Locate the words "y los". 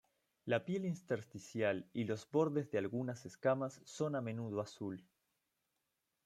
1.93-2.27